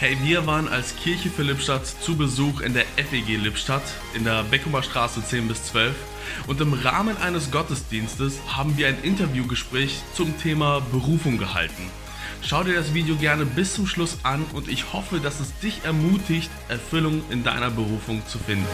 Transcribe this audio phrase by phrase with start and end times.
[0.00, 3.82] Hey, wir waren als Kirche für Lippstadt zu Besuch in der FEG Lippstadt
[4.14, 5.92] in der Beckumer Straße 10 bis 12
[6.46, 11.90] und im Rahmen eines Gottesdienstes haben wir ein Interviewgespräch zum Thema Berufung gehalten.
[12.42, 15.84] Schau dir das Video gerne bis zum Schluss an und ich hoffe, dass es dich
[15.84, 18.68] ermutigt, Erfüllung in deiner Berufung zu finden.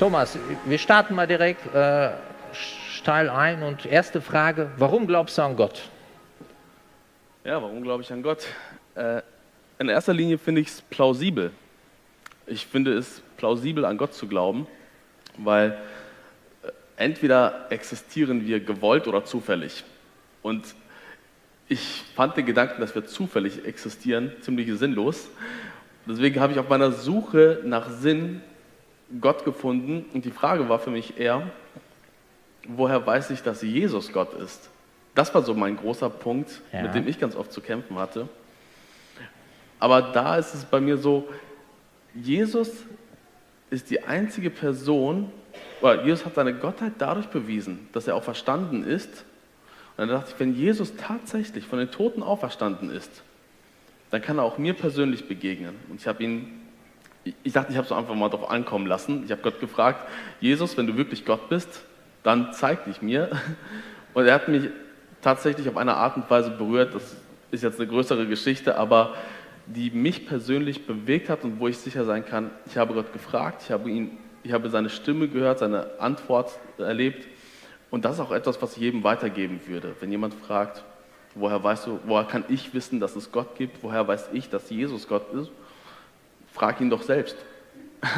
[0.00, 2.10] Thomas, wir starten mal direkt äh,
[2.52, 5.88] steil ein und erste Frage, warum glaubst du an Gott?
[7.44, 8.44] Ja, warum glaube ich an Gott?
[8.96, 9.22] Äh,
[9.78, 11.50] in erster Linie finde ich es plausibel.
[12.46, 14.66] Ich finde es plausibel, an Gott zu glauben,
[15.36, 15.76] weil
[16.62, 19.84] äh, entweder existieren wir gewollt oder zufällig.
[20.42, 20.74] Und
[21.68, 25.28] ich fand den Gedanken, dass wir zufällig existieren, ziemlich sinnlos.
[26.06, 28.40] Deswegen habe ich auf meiner Suche nach Sinn
[29.20, 31.42] Gott gefunden und die Frage war für mich eher,
[32.68, 34.70] woher weiß ich, dass Jesus Gott ist?
[35.14, 36.82] Das war so mein großer Punkt, ja.
[36.82, 38.28] mit dem ich ganz oft zu kämpfen hatte.
[39.78, 41.28] Aber da ist es bei mir so,
[42.14, 42.70] Jesus
[43.70, 45.30] ist die einzige Person,
[45.80, 49.24] oder Jesus hat seine Gottheit dadurch bewiesen, dass er auch verstanden ist.
[49.96, 53.22] Und dann dachte ich, wenn Jesus tatsächlich von den Toten auferstanden ist,
[54.10, 55.74] dann kann er auch mir persönlich begegnen.
[55.90, 56.60] Und ich habe ihn,
[57.42, 59.24] ich dachte, ich habe es einfach mal darauf ankommen lassen.
[59.24, 60.08] Ich habe Gott gefragt,
[60.40, 61.82] Jesus, wenn du wirklich Gott bist,
[62.22, 63.30] dann zeig dich mir.
[64.14, 64.64] Und er hat mich
[65.22, 67.16] tatsächlich auf eine Art und Weise berührt, das
[67.50, 69.14] ist jetzt eine größere Geschichte, aber
[69.66, 73.62] die mich persönlich bewegt hat und wo ich sicher sein kann, ich habe Gott gefragt,
[73.64, 77.26] ich habe, ihn, ich habe seine Stimme gehört, seine Antwort erlebt
[77.90, 79.94] und das ist auch etwas, was ich jedem weitergeben würde.
[80.00, 80.84] Wenn jemand fragt,
[81.34, 84.70] woher weißt du, woher kann ich wissen, dass es Gott gibt, woher weiß ich, dass
[84.70, 85.50] Jesus Gott ist,
[86.52, 87.36] frag ihn doch selbst.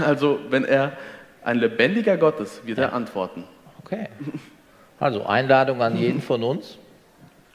[0.04, 0.92] Also wenn er
[1.44, 2.86] ein lebendiger Gott ist, wird ja.
[2.86, 3.44] er antworten.
[3.78, 4.08] Okay.
[4.98, 6.78] Also Einladung an jeden von uns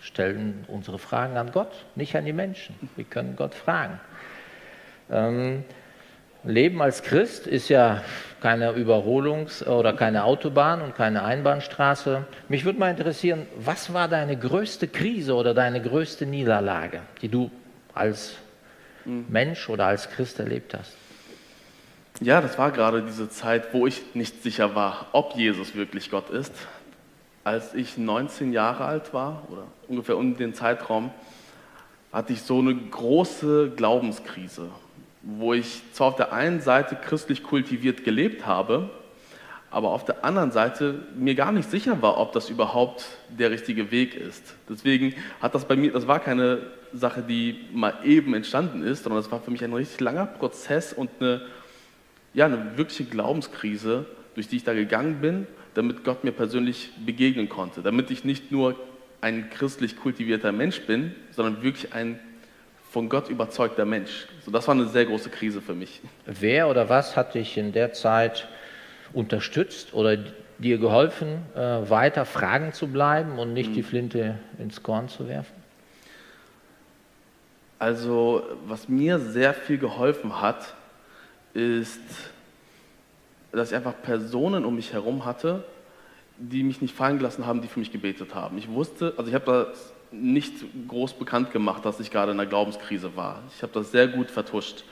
[0.03, 2.75] stellen unsere Fragen an Gott, nicht an die Menschen.
[2.95, 3.99] Wir können Gott fragen.
[5.09, 5.63] Ähm,
[6.43, 8.03] Leben als Christ ist ja
[8.41, 12.25] keine Überholungs- oder keine Autobahn und keine Einbahnstraße.
[12.49, 17.49] Mich würde mal interessieren, was war deine größte Krise oder deine größte Niederlage, die du
[17.93, 18.36] als
[19.05, 20.93] Mensch oder als Christ erlebt hast?
[22.19, 26.30] Ja, das war gerade diese Zeit, wo ich nicht sicher war, ob Jesus wirklich Gott
[26.30, 26.53] ist
[27.43, 31.11] als ich 19 Jahre alt war, oder ungefähr um den Zeitraum,
[32.11, 34.70] hatte ich so eine große Glaubenskrise,
[35.21, 38.89] wo ich zwar auf der einen Seite christlich kultiviert gelebt habe,
[39.71, 43.89] aber auf der anderen Seite mir gar nicht sicher war, ob das überhaupt der richtige
[43.89, 44.54] Weg ist.
[44.70, 46.60] Deswegen hat das bei mir, das war keine
[46.93, 50.93] Sache, die mal eben entstanden ist, sondern das war für mich ein richtig langer Prozess
[50.93, 51.42] und eine,
[52.36, 54.05] ja, eine wirkliche Glaubenskrise,
[54.36, 58.52] durch die ich da gegangen bin damit Gott mir persönlich begegnen konnte, damit ich nicht
[58.52, 58.76] nur
[59.22, 62.20] ein christlich kultivierter Mensch bin, sondern wirklich ein
[62.92, 64.28] von Gott überzeugter Mensch.
[64.45, 66.02] So, das war eine sehr große Krise für mich.
[66.28, 68.48] Wer oder was hat dich in der Zeit
[69.14, 70.17] unterstützt oder
[70.60, 73.73] dir geholfen, äh, weiter Fragen zu bleiben und nicht mhm.
[73.73, 75.55] die Flinte ins Korn zu werfen?
[77.80, 80.76] Also, was mir sehr viel geholfen hat,
[81.54, 82.00] ist
[83.53, 85.64] dass ich einfach Personen um mich herum hatte,
[86.37, 88.58] die mich nicht fallen gelassen haben, die für mich gebetet haben.
[88.58, 90.53] Ich wusste, also ich habe das nicht
[90.87, 93.42] groß bekannt gemacht, dass ich gerade in einer Glaubenskrise war.
[93.55, 94.83] Ich habe das sehr gut vertuscht.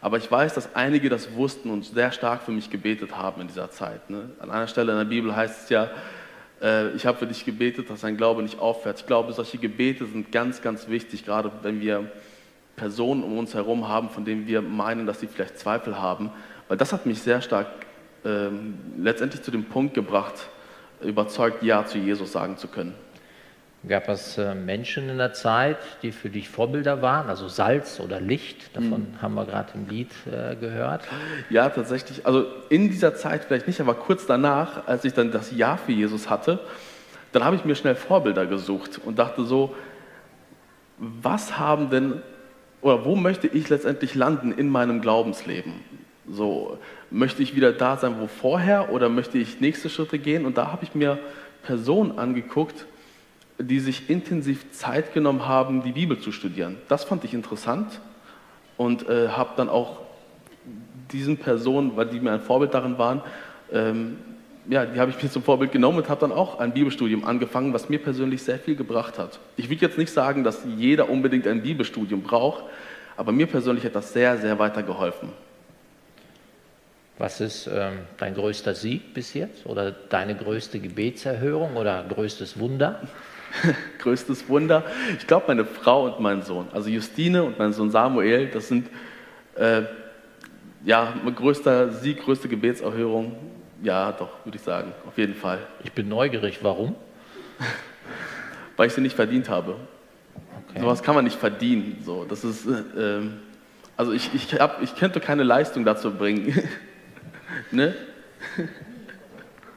[0.00, 3.48] Aber ich weiß, dass einige das wussten und sehr stark für mich gebetet haben in
[3.48, 4.10] dieser Zeit.
[4.10, 4.30] Ne?
[4.40, 5.90] An einer Stelle in der Bibel heißt es ja,
[6.60, 9.00] äh, ich habe für dich gebetet, dass dein Glaube nicht aufhört.
[9.00, 12.10] Ich glaube, solche Gebete sind ganz, ganz wichtig, gerade wenn wir
[12.74, 16.30] Personen um uns herum haben, von denen wir meinen, dass sie vielleicht Zweifel haben.
[16.68, 17.66] Weil das hat mich sehr stark
[18.24, 20.48] ähm, letztendlich zu dem Punkt gebracht,
[21.00, 22.94] überzeugt Ja zu Jesus sagen zu können.
[23.88, 28.20] Gab es äh, Menschen in der Zeit, die für dich Vorbilder waren, also Salz oder
[28.20, 28.76] Licht?
[28.76, 29.22] Davon mhm.
[29.22, 31.02] haben wir gerade im Lied äh, gehört.
[31.50, 32.24] Ja, tatsächlich.
[32.24, 35.90] Also in dieser Zeit vielleicht nicht, aber kurz danach, als ich dann das Ja für
[35.90, 36.60] Jesus hatte,
[37.32, 39.74] dann habe ich mir schnell Vorbilder gesucht und dachte so,
[40.98, 42.22] was haben denn
[42.82, 45.72] oder wo möchte ich letztendlich landen in meinem Glaubensleben?
[46.28, 46.78] So,
[47.10, 50.46] möchte ich wieder da sein, wo vorher, oder möchte ich nächste Schritte gehen?
[50.46, 51.18] Und da habe ich mir
[51.62, 52.86] Personen angeguckt,
[53.58, 56.76] die sich intensiv Zeit genommen haben, die Bibel zu studieren.
[56.88, 58.00] Das fand ich interessant
[58.76, 60.00] und äh, habe dann auch
[61.12, 63.22] diesen Personen, weil die mir ein Vorbild darin waren,
[63.72, 64.16] ähm,
[64.68, 67.72] ja, die habe ich mir zum Vorbild genommen und habe dann auch ein Bibelstudium angefangen,
[67.72, 69.40] was mir persönlich sehr viel gebracht hat.
[69.56, 72.64] Ich will jetzt nicht sagen, dass jeder unbedingt ein Bibelstudium braucht,
[73.16, 75.30] aber mir persönlich hat das sehr, sehr weitergeholfen.
[77.18, 83.00] Was ist ähm, dein größter Sieg bis jetzt oder deine größte Gebetserhörung oder größtes Wunder?
[83.98, 84.82] größtes Wunder.
[85.18, 88.88] Ich glaube, meine Frau und mein Sohn, also Justine und mein Sohn Samuel, das sind
[89.56, 89.82] äh,
[90.84, 93.36] ja mein größter Sieg, größte Gebetserhörung.
[93.82, 95.58] Ja, doch, würde ich sagen, auf jeden Fall.
[95.84, 96.94] Ich bin neugierig, warum?
[98.76, 99.76] Weil ich sie nicht verdient habe.
[100.70, 100.80] Okay.
[100.80, 101.98] Sowas kann man nicht verdienen.
[102.04, 103.40] So, das ist, äh, ähm,
[103.96, 106.68] also ich, ich, hab, ich könnte keine Leistung dazu bringen.
[107.70, 107.94] ne?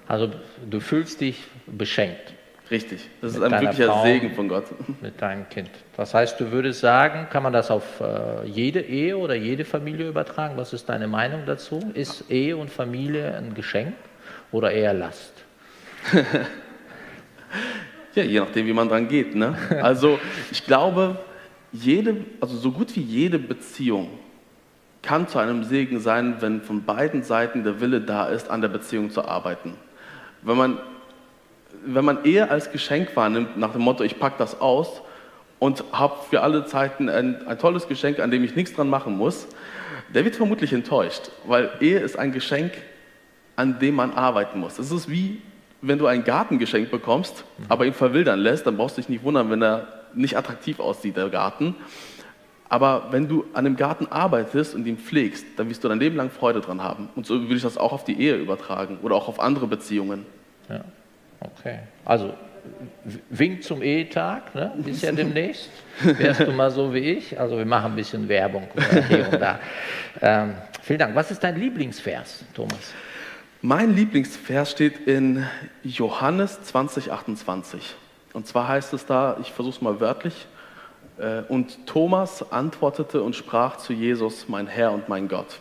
[0.07, 0.31] Also
[0.69, 2.33] du fühlst dich beschenkt.
[2.71, 4.65] Richtig, das ist ein wirklicher Frau, Segen von Gott.
[5.01, 5.69] Mit deinem Kind.
[5.97, 10.07] Das heißt, du würdest sagen, kann man das auf äh, jede Ehe oder jede Familie
[10.07, 10.57] übertragen?
[10.57, 11.79] Was ist deine Meinung dazu?
[11.93, 13.93] Ist Ehe und Familie ein Geschenk
[14.51, 15.33] oder eher Last?
[18.15, 19.35] ja, je nachdem, wie man dran geht.
[19.35, 19.55] Ne?
[19.81, 20.19] Also
[20.51, 21.19] ich glaube,
[21.71, 24.09] jede, also so gut wie jede Beziehung
[25.05, 28.69] kann zu einem Segen sein, wenn von beiden Seiten der Wille da ist, an der
[28.69, 29.75] Beziehung zu arbeiten.
[30.41, 30.79] Wenn man
[31.85, 35.01] wenn man Ehe als Geschenk wahrnimmt, nach dem Motto, ich packe das aus
[35.59, 39.17] und habe für alle Zeiten ein, ein, tolles Geschenk, an dem ich nichts dran machen
[39.17, 39.47] muss,
[40.13, 42.73] der wird vermutlich enttäuscht, weil Ehe ist ein Geschenk,
[43.55, 44.79] an dem man arbeiten muss.
[44.79, 45.41] Es ist wie,
[45.81, 49.49] wenn du ein Gartengeschenk bekommst, aber ihn verwildern lässt, dann brauchst du dich nicht wundern,
[49.49, 51.75] wenn er nicht attraktiv aussieht, der Garten.
[52.67, 56.15] Aber wenn du an dem Garten arbeitest und ihn pflegst, dann wirst du dein Leben
[56.15, 57.09] lang Freude dran haben.
[57.15, 60.25] Und so würde ich das auch auf die Ehe übertragen oder auch auf andere Beziehungen.
[60.69, 60.83] Ja.
[61.39, 61.79] Okay.
[62.03, 62.33] Also
[63.29, 64.71] Wink zum Ehetag, ne?
[64.85, 65.69] ist ja demnächst.
[66.01, 67.39] Wärst du mal so wie ich?
[67.39, 68.67] Also wir machen ein bisschen Werbung
[69.07, 69.59] hier und da.
[70.21, 71.15] Ähm, vielen Dank.
[71.15, 72.93] Was ist dein Lieblingsvers, Thomas?
[73.61, 75.45] Mein Lieblingsvers steht in
[75.83, 77.95] Johannes 20, 28.
[78.33, 80.54] Und zwar heißt es da, ich versuche es mal wörtlich, äh,
[81.47, 85.59] und Thomas antwortete und sprach zu Jesus, mein Herr und mein Gott.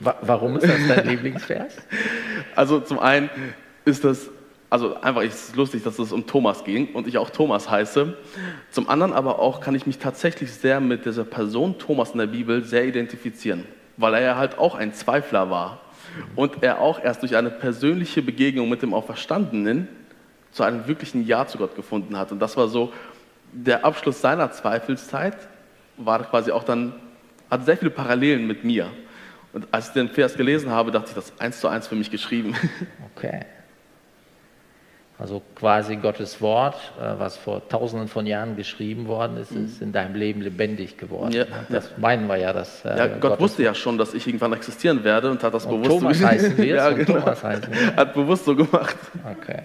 [0.00, 1.76] Warum ist das dein Lieblingsvers?
[2.54, 3.28] Also zum einen
[3.84, 4.30] ist das
[4.70, 8.14] also einfach ist es lustig, dass es um Thomas ging und ich auch Thomas heiße.
[8.70, 12.26] Zum anderen aber auch kann ich mich tatsächlich sehr mit dieser Person Thomas in der
[12.26, 13.64] Bibel sehr identifizieren,
[13.96, 15.80] weil er ja halt auch ein Zweifler war
[16.36, 19.88] und er auch erst durch eine persönliche Begegnung mit dem Auferstandenen
[20.52, 22.32] zu einem wirklichen Ja zu Gott gefunden hat.
[22.32, 22.92] Und das war so
[23.52, 25.36] der Abschluss seiner Zweifelszeit,
[25.96, 26.92] war quasi auch dann,
[27.50, 28.90] hat sehr viele Parallelen mit mir.
[29.52, 31.96] Und als ich den Vers gelesen habe, dachte ich, das ist eins zu eins für
[31.96, 32.54] mich geschrieben.
[33.16, 33.46] Okay.
[35.18, 39.90] Also quasi Gottes Wort, äh, was vor tausenden von Jahren geschrieben worden ist, ist in
[39.90, 41.32] deinem Leben lebendig geworden.
[41.32, 42.52] Ja, das meinen wir ja.
[42.52, 45.52] Dass, äh, ja Gott Gottes wusste ja schon, dass ich irgendwann existieren werde und hat
[45.52, 47.18] das und bewusst Thomas heißen wir ja, genau.
[47.18, 47.96] Thomas heißen wir.
[47.96, 48.96] Hat bewusst so gemacht.
[49.40, 49.62] Okay.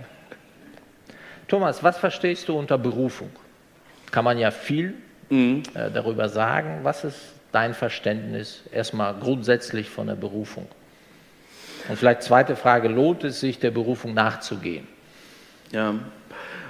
[1.47, 3.29] Thomas, was verstehst du unter Berufung?
[4.13, 4.93] Kann man ja viel
[5.31, 5.63] mhm.
[5.73, 6.81] äh, darüber sagen.
[6.83, 7.17] Was ist
[7.51, 10.67] dein Verständnis erstmal grundsätzlich von der Berufung?
[11.89, 14.87] Und vielleicht zweite Frage, lohnt es sich, der Berufung nachzugehen?
[15.71, 15.95] Ja,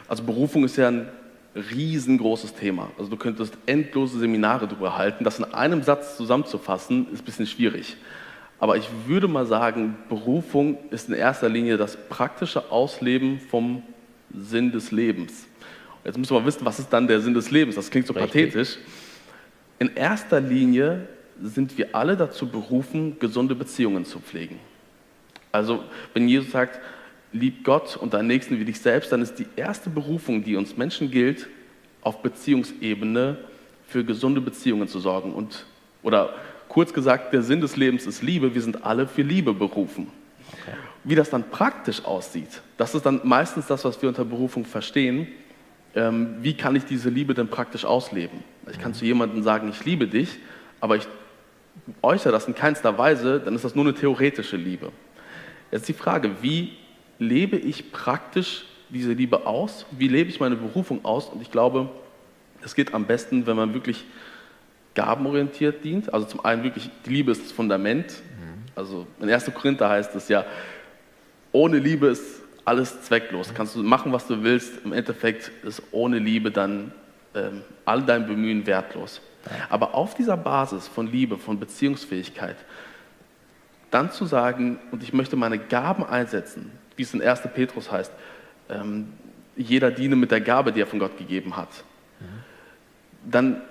[0.07, 1.09] also Berufung ist ja ein
[1.53, 2.89] riesengroßes Thema.
[2.97, 5.25] Also du könntest endlose Seminare darüber halten.
[5.25, 7.97] Das in einem Satz zusammenzufassen, ist ein bisschen schwierig.
[8.57, 13.83] Aber ich würde mal sagen, Berufung ist in erster Linie das praktische Ausleben vom
[14.33, 15.47] Sinn des Lebens.
[16.03, 17.75] Jetzt müssen wir wissen, was ist dann der Sinn des Lebens?
[17.75, 18.31] Das klingt so Richtig.
[18.31, 18.77] pathetisch.
[19.79, 21.07] In erster Linie
[21.41, 24.59] sind wir alle dazu berufen, gesunde Beziehungen zu pflegen.
[25.51, 25.83] Also
[26.13, 26.79] wenn Jesus sagt,
[27.31, 30.77] lieb Gott und deinen Nächsten wie dich selbst, dann ist die erste Berufung, die uns
[30.77, 31.47] Menschen gilt,
[32.01, 33.37] auf Beziehungsebene
[33.87, 35.33] für gesunde Beziehungen zu sorgen.
[35.33, 35.65] Und,
[36.01, 36.33] oder
[36.67, 38.53] kurz gesagt, der Sinn des Lebens ist Liebe.
[38.53, 40.07] Wir sind alle für Liebe berufen.
[40.51, 40.77] Okay.
[41.03, 45.27] Wie das dann praktisch aussieht, das ist dann meistens das, was wir unter Berufung verstehen.
[45.95, 48.43] Ähm, wie kann ich diese Liebe denn praktisch ausleben?
[48.71, 48.95] Ich kann mhm.
[48.95, 50.39] zu jemandem sagen, ich liebe dich,
[50.79, 51.07] aber ich
[52.01, 54.91] äußere das in keinster Weise, dann ist das nur eine theoretische Liebe.
[55.71, 56.73] Jetzt die Frage, wie
[57.19, 59.85] lebe ich praktisch diese Liebe aus?
[59.91, 61.29] Wie lebe ich meine Berufung aus?
[61.29, 61.89] Und ich glaube,
[62.63, 64.05] es geht am besten, wenn man wirklich
[64.93, 66.13] gabenorientiert dient.
[66.13, 68.11] Also zum einen wirklich, die Liebe ist das Fundament.
[68.11, 68.63] Mhm.
[68.75, 69.51] Also in 1.
[69.53, 70.45] Korinther heißt es ja,
[71.51, 73.51] ohne Liebe ist alles zwecklos.
[73.51, 73.55] Mhm.
[73.55, 74.85] Kannst du machen, was du willst.
[74.85, 76.91] Im Endeffekt ist ohne Liebe dann
[77.35, 79.21] ähm, all dein Bemühen wertlos.
[79.69, 82.55] Aber auf dieser Basis von Liebe, von Beziehungsfähigkeit,
[83.91, 87.41] dann zu sagen, und ich möchte meine Gaben einsetzen, wie es in 1.
[87.53, 88.11] Petrus heißt,
[88.69, 89.13] ähm,
[89.55, 91.69] jeder diene mit der Gabe, die er von Gott gegeben hat.
[93.29, 93.61] Dann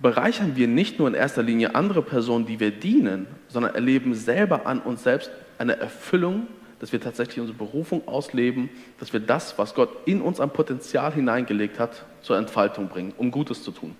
[0.00, 4.66] bereichern wir nicht nur in erster Linie andere Personen, die wir dienen, sondern erleben selber
[4.66, 6.46] an uns selbst eine Erfüllung,
[6.80, 11.12] dass wir tatsächlich unsere Berufung ausleben, dass wir das, was Gott in uns an Potenzial
[11.12, 13.96] hineingelegt hat, zur Entfaltung bringen, um Gutes zu tun.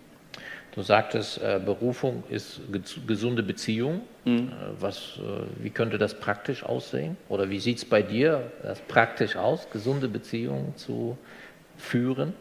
[0.75, 2.61] Du sagtest, äh, Berufung ist
[3.07, 4.01] gesunde Beziehung.
[4.25, 4.49] Mhm.
[4.49, 7.17] Äh, was, äh, wie könnte das praktisch aussehen?
[7.29, 11.17] Oder wie sieht es bei dir das praktisch aus, gesunde Beziehungen zu
[11.77, 12.33] führen?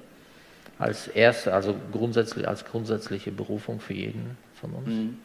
[0.80, 4.88] als erste, also grundsätzlich, als grundsätzliche Berufung für jeden von uns?
[4.88, 5.18] Mhm.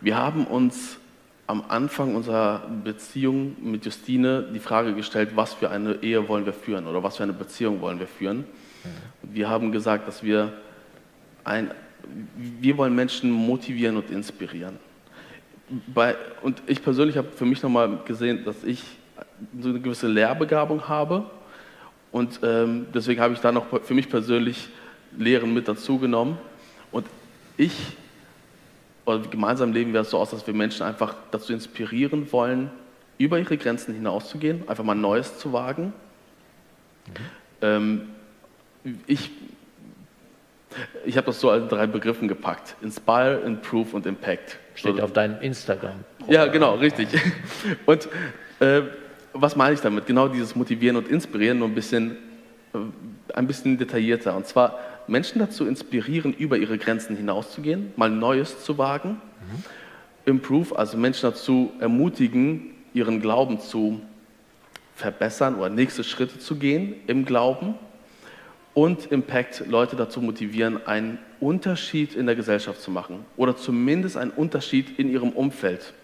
[0.00, 0.98] Wir haben uns
[1.46, 6.52] am Anfang unserer Beziehung mit Justine die Frage gestellt, was für eine Ehe wollen wir
[6.52, 8.38] führen oder was für eine Beziehung wollen wir führen.
[8.38, 8.44] Mhm.
[9.22, 10.52] Wir haben gesagt, dass wir
[11.44, 11.70] ein,
[12.36, 14.78] wir wollen Menschen motivieren und inspirieren.
[15.92, 18.82] Bei, und ich persönlich habe für mich nochmal gesehen, dass ich
[19.60, 21.28] so eine gewisse Lehrbegabung habe.
[22.12, 24.68] Und ähm, deswegen habe ich da noch für mich persönlich
[25.16, 26.38] Lehren mit dazu genommen.
[26.92, 27.06] Und
[27.56, 27.96] ich,
[29.06, 32.70] oder gemeinsam leben wir es so aus, dass wir Menschen einfach dazu inspirieren wollen,
[33.18, 35.92] über ihre Grenzen hinauszugehen, einfach mal Neues zu wagen.
[37.06, 37.12] Mhm.
[37.62, 38.02] Ähm,
[39.06, 39.30] ich
[41.04, 42.74] ich habe das so als drei Begriffen gepackt.
[42.82, 44.58] Inspire, Improve und Impact.
[44.74, 46.04] Steht so, auf deinem Instagram.
[46.28, 47.08] Ja, genau, richtig.
[47.86, 48.08] Und
[48.60, 48.82] äh,
[49.32, 50.06] was meine ich damit?
[50.06, 52.16] Genau dieses Motivieren und Inspirieren, nur ein bisschen,
[52.74, 52.78] äh,
[53.34, 54.36] ein bisschen detaillierter.
[54.36, 59.10] Und zwar Menschen dazu inspirieren, über ihre Grenzen hinauszugehen, mal Neues zu wagen.
[59.10, 59.64] Mhm.
[60.26, 64.00] Improve, also Menschen dazu ermutigen, ihren Glauben zu
[64.96, 67.74] verbessern oder nächste Schritte zu gehen im Glauben.
[68.74, 74.32] Und Impact, Leute dazu motivieren, einen Unterschied in der Gesellschaft zu machen oder zumindest einen
[74.32, 75.94] Unterschied in ihrem Umfeld.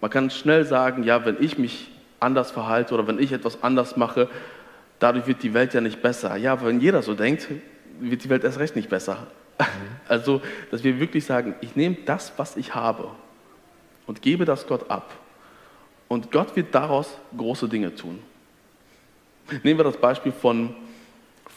[0.00, 3.96] Man kann schnell sagen, ja, wenn ich mich anders verhalte oder wenn ich etwas anders
[3.96, 4.28] mache,
[4.98, 6.36] dadurch wird die Welt ja nicht besser.
[6.36, 7.48] Ja, wenn jeder so denkt,
[8.00, 9.26] wird die Welt erst recht nicht besser.
[9.58, 9.64] Mhm.
[10.08, 10.40] Also,
[10.70, 13.08] dass wir wirklich sagen, ich nehme das, was ich habe
[14.06, 15.12] und gebe das Gott ab.
[16.08, 18.18] Und Gott wird daraus große Dinge tun.
[19.62, 20.74] Nehmen wir das Beispiel von,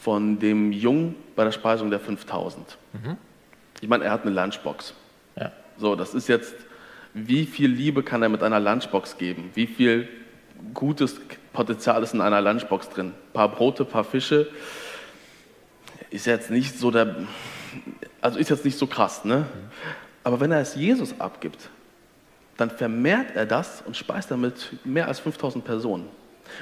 [0.01, 2.77] von dem Jungen bei der Speisung der 5000.
[2.93, 3.17] Mhm.
[3.81, 4.93] Ich meine, er hat eine Lunchbox.
[5.35, 5.51] Ja.
[5.77, 6.53] So, das ist jetzt,
[7.13, 9.49] wie viel Liebe kann er mit einer Lunchbox geben?
[9.55, 10.07] Wie viel
[10.73, 11.19] gutes
[11.51, 13.07] Potenzial ist in einer Lunchbox drin.
[13.07, 14.47] Ein paar Brote, ein paar Fische.
[16.13, 17.15] Ist jetzt nicht so der,
[18.21, 19.45] also ist jetzt nicht so krass, ne?
[20.23, 21.69] Aber wenn er es Jesus abgibt,
[22.55, 26.07] dann vermehrt er das und speist damit mehr als 5000 Personen.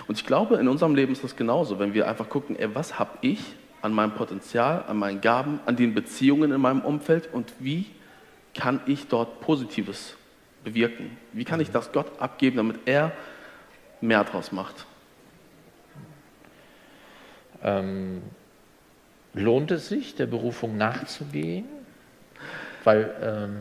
[0.08, 2.98] Und ich glaube, in unserem Leben ist das genauso, wenn wir einfach gucken, ey, was
[2.98, 3.40] habe ich
[3.82, 7.86] an meinem Potenzial, an meinen Gaben, an den Beziehungen in meinem Umfeld und wie
[8.56, 10.16] kann ich dort Positives
[10.64, 11.18] bewirken?
[11.34, 13.12] Wie kann ich das Gott abgeben, damit er
[14.02, 14.86] mehr draus macht.
[17.64, 18.24] Ähm,
[19.34, 21.66] lohnt es sich, der Berufung nachzugehen?
[22.84, 23.58] Weil, ähm,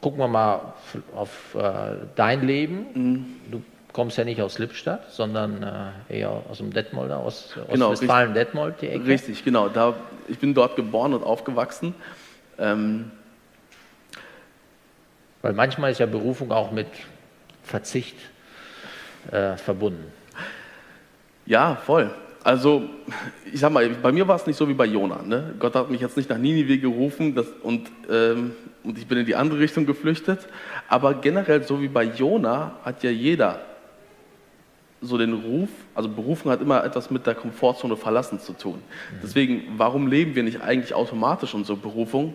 [0.00, 0.74] gucken wir mal
[1.14, 2.86] auf äh, dein Leben.
[2.94, 3.26] Mhm.
[3.50, 5.62] Du kommst ja nicht aus Lippstadt, sondern
[6.08, 9.06] äh, eher aus dem Detmolder, aus, aus genau, Westfalen-Detmold, die Ecke.
[9.06, 9.68] Richtig, genau.
[9.68, 9.94] Da,
[10.28, 11.94] ich bin dort geboren und aufgewachsen.
[12.58, 13.10] Ähm,
[15.42, 16.88] Weil manchmal ist ja Berufung auch mit
[17.62, 18.16] Verzicht
[19.30, 20.12] äh, verbunden.
[21.46, 22.10] Ja, voll.
[22.42, 22.88] Also,
[23.52, 25.22] ich sag mal, bei mir war es nicht so wie bei Jona.
[25.22, 25.54] Ne?
[25.58, 29.26] Gott hat mich jetzt nicht nach Ninive gerufen das, und, ähm, und ich bin in
[29.26, 30.48] die andere Richtung geflüchtet.
[30.88, 33.60] Aber generell, so wie bei Jona, hat ja jeder
[35.02, 38.74] so den Ruf, also Berufung hat immer etwas mit der Komfortzone verlassen zu tun.
[38.74, 39.16] Mhm.
[39.22, 42.34] Deswegen, warum leben wir nicht eigentlich automatisch unsere Berufung?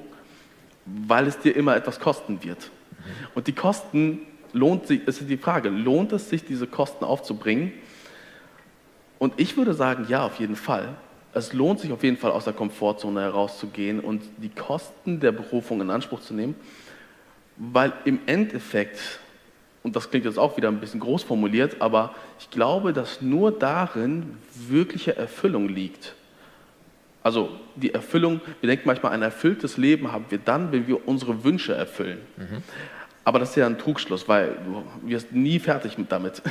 [0.85, 2.59] Weil es dir immer etwas kosten wird.
[2.59, 3.27] Mhm.
[3.35, 4.19] Und die Kosten
[4.53, 7.73] lohnt sich, ist die Frage, lohnt es sich, diese Kosten aufzubringen?
[9.19, 10.89] Und ich würde sagen, ja, auf jeden Fall.
[11.33, 15.81] Es lohnt sich auf jeden Fall, aus der Komfortzone herauszugehen und die Kosten der Berufung
[15.81, 16.55] in Anspruch zu nehmen,
[17.57, 19.19] weil im Endeffekt,
[19.83, 23.51] und das klingt jetzt auch wieder ein bisschen groß formuliert, aber ich glaube, dass nur
[23.51, 26.15] darin wirkliche Erfüllung liegt.
[27.21, 31.43] Also die Erfüllung, wir denken manchmal, ein erfülltes Leben haben wir dann, wenn wir unsere
[31.43, 32.19] Wünsche erfüllen.
[32.37, 32.63] Mhm.
[33.23, 36.43] Aber das ist ja ein Trugschluss, weil du wirst nie fertig mit damit.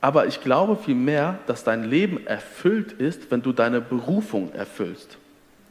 [0.00, 5.18] Aber ich glaube vielmehr, dass dein Leben erfüllt ist, wenn du deine Berufung erfüllst.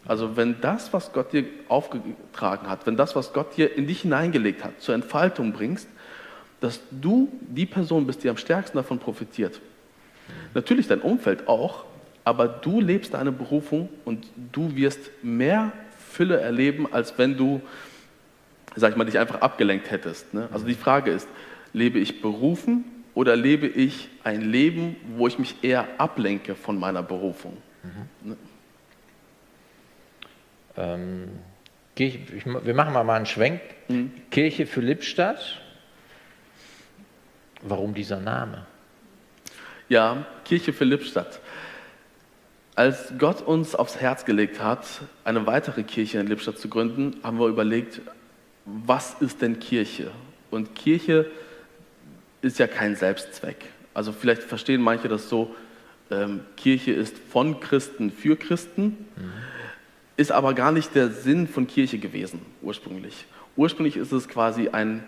[0.05, 4.01] Also wenn das, was Gott dir aufgetragen hat, wenn das, was Gott dir in dich
[4.01, 5.87] hineingelegt hat, zur Entfaltung bringst,
[6.59, 9.61] dass du die Person bist, die am stärksten davon profitiert.
[10.53, 11.85] Natürlich dein Umfeld auch,
[12.23, 15.71] aber du lebst deine Berufung und du wirst mehr
[16.09, 17.61] Fülle erleben, als wenn du
[18.77, 20.33] sag ich mal, dich einfach abgelenkt hättest.
[20.33, 20.47] Ne?
[20.51, 21.27] Also die Frage ist,
[21.73, 22.85] lebe ich berufen
[23.17, 27.57] oder lebe ich ein Leben, wo ich mich eher ablenke von meiner Berufung?
[27.81, 28.29] Mhm.
[28.29, 28.37] Ne?
[30.77, 31.29] Ähm,
[31.95, 33.59] ich, wir machen mal einen Schwenk.
[33.87, 34.11] Mhm.
[34.29, 35.59] Kirche für Lippstadt.
[37.63, 38.67] Warum dieser Name?
[39.89, 41.39] Ja, Kirche für Lippstadt.
[42.75, 44.85] Als Gott uns aufs Herz gelegt hat,
[45.23, 47.99] eine weitere Kirche in Lippstadt zu gründen, haben wir überlegt,
[48.65, 50.11] was ist denn Kirche?
[50.51, 51.46] Und Kirche ist
[52.57, 53.57] ja kein Selbstzweck.
[53.93, 55.55] Also vielleicht verstehen manche das so,
[56.09, 58.83] ähm, Kirche ist von Christen für Christen.
[59.15, 59.31] Mhm.
[60.15, 63.25] ist aber gar nicht der Sinn von Kirche gewesen, ursprünglich.
[63.55, 65.03] Ursprünglich ist es quasi ein,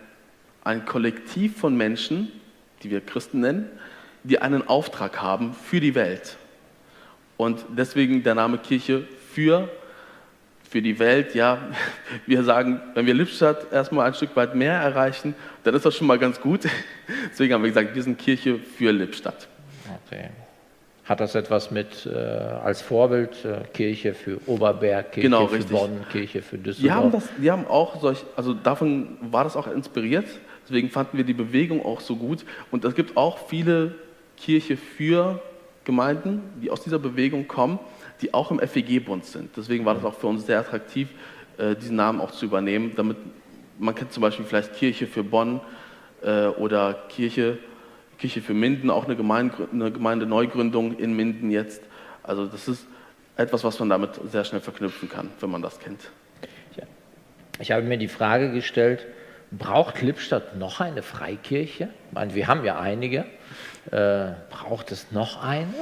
[0.64, 2.32] ein Kollektiv von Menschen,
[2.84, 3.70] die wir Christen nennen,
[4.24, 6.38] die einen Auftrag haben für die Welt.
[7.38, 9.70] Und deswegen der Name Kirche für,
[10.70, 11.36] für die Welt.
[11.36, 11.58] Ja,
[12.26, 15.34] wir sagen, wenn wir Lippstadt erstmal ein Stück weit mehr erreichen,
[15.64, 16.62] dann ist das schon mal ganz gut.
[17.32, 19.48] Deswegen haben wir gesagt, wir sind Kirche für Lippstadt.
[20.08, 20.30] Okay.
[21.06, 25.76] Hat das etwas mit äh, als Vorbild äh, Kirche für Oberberg, Kirche Genau, für richtig.
[25.76, 26.96] Bonn, Kirche für Die Düsseldorf?
[26.96, 30.28] haben, das, die haben auch solch, also davon war das auch inspiriert.
[30.66, 32.46] Deswegen fanden wir die Bewegung auch so gut.
[32.70, 33.96] Und es gibt auch viele
[34.38, 35.42] Kirche für
[35.84, 37.80] Gemeinden, die aus dieser Bewegung kommen,
[38.22, 39.52] die auch im FEG-Bund sind.
[39.56, 41.10] Deswegen war das auch für uns sehr attraktiv,
[41.58, 42.94] äh, diesen Namen auch zu übernehmen.
[42.96, 43.18] Damit
[43.78, 45.62] man kennt zum Beispiel vielleicht Kirche für Bonn
[46.22, 47.58] äh, oder Kirche,
[48.18, 51.82] Kirche für Minden, auch eine, Gemeinde, eine Gemeindeneugründung in Minden jetzt.
[52.24, 52.86] Also das ist
[53.38, 56.12] etwas, was man damit sehr schnell verknüpfen kann, wenn man das kennt.
[57.62, 59.06] Ich habe mir die Frage gestellt,
[59.52, 61.90] braucht Lippstadt noch eine Freikirche?
[62.08, 63.26] Ich meine, wir haben ja einige.
[63.92, 65.74] Äh, braucht es noch eine?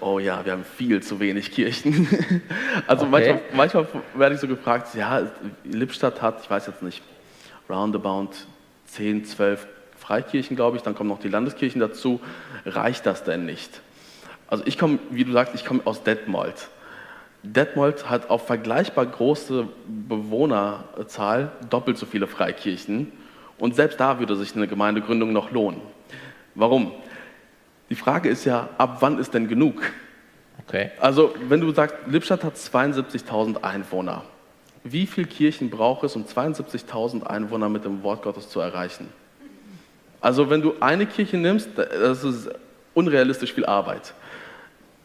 [0.00, 2.06] Oh ja, wir haben viel zu wenig Kirchen.
[2.86, 3.40] Also Okay.
[3.52, 5.22] manchmal, manchmal werde ich so gefragt, ja,
[5.64, 7.02] Lippstadt hat, ich weiß jetzt nicht,
[7.68, 8.30] roundabout
[8.86, 9.66] 10, 12
[9.98, 12.20] Freikirchen, glaube ich, dann kommen noch die Landeskirchen dazu.
[12.64, 13.80] Reicht das denn nicht?
[14.46, 16.68] Also ich komme, wie du sagst, ich komme aus Detmold.
[17.42, 19.68] Detmold hat auf vergleichbar große
[20.08, 23.12] Bewohnerzahl doppelt so viele Freikirchen.
[23.58, 25.80] Und selbst da würde sich eine Gemeindegründung noch lohnen.
[26.54, 26.92] Warum?
[27.90, 29.80] Die Frage ist ja, ab wann ist denn genug?
[30.66, 30.90] Okay.
[31.00, 34.24] Also, wenn du sagst, Lippstadt hat 72.000 Einwohner,
[34.84, 39.08] wie viele Kirchen braucht es, um 72.000 Einwohner mit dem Wort Gottes zu erreichen?
[40.20, 42.50] Also, wenn du eine Kirche nimmst, das ist
[42.92, 44.12] unrealistisch viel Arbeit.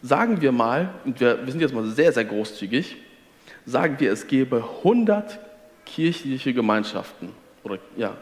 [0.02, 2.96] Sagen wir mal, und wir, wir sind jetzt mal sehr, sehr großzügig,
[3.64, 5.38] sagen wir, es gäbe 100
[5.86, 7.30] kirchliche Gemeinschaften,
[7.62, 8.14] oder ja,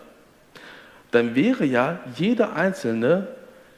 [1.10, 3.28] dann wäre ja jede einzelne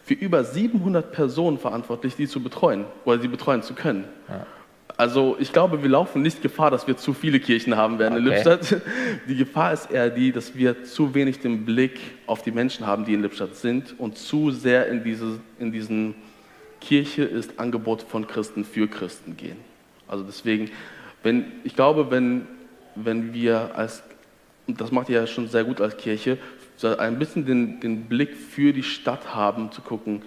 [0.05, 4.05] für über 700 Personen verantwortlich, die zu betreuen oder sie betreuen zu können.
[4.97, 8.27] Also ich glaube, wir laufen nicht Gefahr, dass wir zu viele Kirchen haben werden in
[8.27, 8.37] Okay.
[8.37, 8.83] Lippstadt.
[9.29, 13.05] Die Gefahr ist eher die, dass wir zu wenig den Blick auf die Menschen haben,
[13.05, 16.15] die in Lippstadt sind und zu sehr in, diese, in diesen
[16.81, 19.57] Kirche ist Angebot von Christen für Christen gehen.
[20.07, 20.71] Also deswegen,
[21.23, 22.47] wenn, ich glaube, wenn,
[22.95, 24.03] wenn wir als,
[24.67, 26.39] und das macht ihr ja schon sehr gut als Kirche,
[26.77, 30.23] so ein bisschen den, den Blick für die Stadt haben, zu gucken,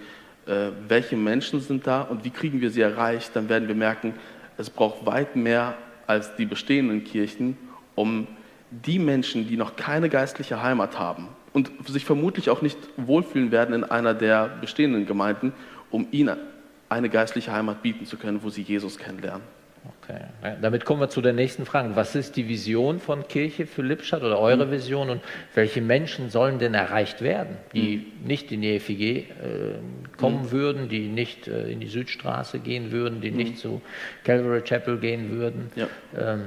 [0.46, 4.14] äh, welche Menschen sind da und wie kriegen wir sie erreicht, dann werden wir merken,
[4.58, 5.76] es braucht weit mehr
[6.08, 7.58] als die bestehenden Kirchen,
[7.96, 8.28] um
[8.72, 13.74] die Menschen, die noch keine geistliche Heimat haben und sich vermutlich auch nicht wohlfühlen werden
[13.74, 15.54] in einer der bestehenden Gemeinden,
[15.90, 16.38] um ihnen
[16.90, 19.57] eine geistliche Heimat bieten zu können, wo sie Jesus kennenlernen.
[20.02, 20.22] Okay.
[20.62, 21.96] Damit kommen wir zu der nächsten Frage.
[21.96, 25.22] Was ist die Vision von Kirche für Lippstadt oder eure Vision und
[25.56, 29.24] welche Menschen sollen denn erreicht werden, die nicht in die FEG äh,
[30.18, 33.82] kommen würden, die nicht äh, in die Südstraße gehen würden, die nicht zu
[34.24, 35.72] Calvary Chapel gehen würden?
[35.76, 35.88] Ja.
[36.18, 36.46] Ähm,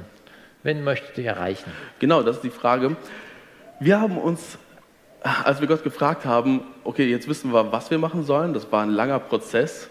[0.62, 1.70] wen möchtet ihr erreichen?
[1.98, 2.96] Genau, das ist die Frage.
[3.80, 4.58] Wir haben uns,
[5.22, 8.82] als wir Gott gefragt haben, okay, jetzt wissen wir, was wir machen sollen, das war
[8.82, 9.88] ein langer Prozess.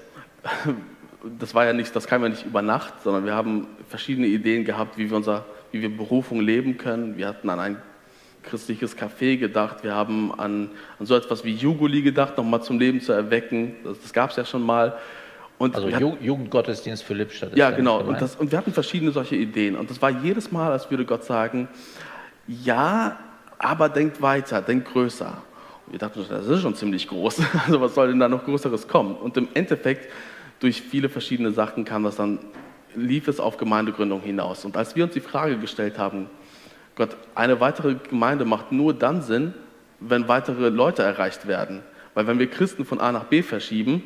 [1.40, 4.64] Das war ja nicht, das kam ja nicht über Nacht, sondern wir haben verschiedene Ideen
[4.64, 7.18] gehabt, wie wir unser, wie wir Berufung leben können.
[7.18, 7.78] Wir hatten an ein
[8.44, 13.02] christliches Café gedacht, wir haben an, an so etwas wie Jugoli gedacht, nochmal zum Leben
[13.02, 13.76] zu erwecken.
[13.84, 14.98] Das, das gab es ja schon mal.
[15.58, 17.58] Und Also hatten- Ju Jugendgottesdienst für Lippstadt.
[17.58, 18.00] ja, genau.
[18.02, 19.76] Und, das, und wir hatten verschiedene solche Ideen.
[19.76, 21.68] Und das war jedes Mal, als würde Gott sagen,
[22.48, 23.18] ja,
[23.58, 25.42] aber denkt weiter, denkt größer.
[25.86, 27.42] Und wir dachten, das ist schon ziemlich groß.
[27.66, 29.16] Also was soll denn da noch Größeres kommen?
[29.16, 30.10] Und im Endeffekt,
[30.60, 32.40] durch viele verschiedene Sachen kam das dann,
[32.96, 34.66] lief es auf Gemeindegründung hinaus.
[34.66, 36.28] Und als wir uns die Frage gestellt haben,
[36.96, 39.54] Gott, eine weitere Gemeinde macht nur dann Sinn,
[40.00, 41.82] wenn weitere Leute erreicht werden.
[42.14, 44.04] Weil wenn wir Christen von A nach B verschieben,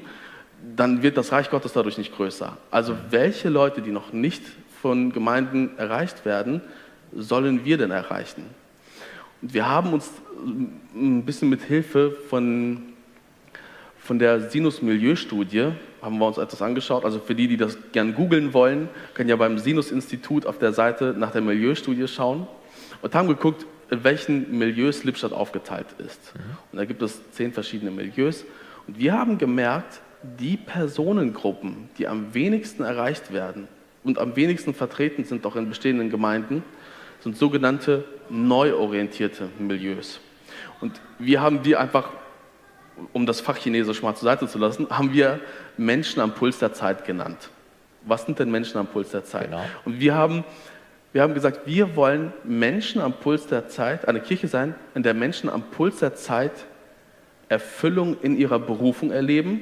[0.75, 2.57] dann wird das Reich Gottes dadurch nicht größer.
[2.71, 4.43] Also welche Leute, die noch nicht
[4.81, 6.61] von Gemeinden erreicht werden,
[7.11, 8.45] sollen wir denn erreichen?
[9.41, 10.11] Und wir haben uns
[10.95, 12.81] ein bisschen mit Hilfe von,
[13.97, 15.71] von der Sinus-Milieu-Studie,
[16.03, 17.05] haben wir uns etwas angeschaut.
[17.05, 21.15] Also für die, die das gern googeln wollen, können ja beim Sinus-Institut auf der Seite
[21.17, 22.47] nach der Milieustudie schauen
[23.01, 26.33] und haben geguckt, in welchen Milieus Lippstadt aufgeteilt ist.
[26.71, 28.43] Und da gibt es zehn verschiedene Milieus.
[28.87, 30.01] Und wir haben gemerkt,
[30.39, 33.67] die Personengruppen, die am wenigsten erreicht werden
[34.03, 36.63] und am wenigsten vertreten sind, auch in bestehenden Gemeinden,
[37.19, 40.19] sind sogenannte neu orientierte Milieus.
[40.81, 42.09] Und wir haben die einfach,
[43.11, 45.39] um das Fach Chinesisch mal zur Seite zu lassen, haben wir
[45.77, 47.49] Menschen am Puls der Zeit genannt.
[48.05, 49.45] Was sind denn Menschen am Puls der Zeit?
[49.45, 49.63] Genau.
[49.85, 50.43] Und wir haben
[51.13, 55.13] Wir haben gesagt, wir wollen Menschen am Puls der Zeit, eine Kirche sein, in der
[55.13, 56.65] Menschen am Puls der Zeit
[57.49, 59.61] Erfüllung in ihrer Berufung erleben